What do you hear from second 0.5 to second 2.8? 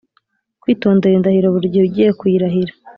Kwitondera indahiro burigihe ugiye kuyirahira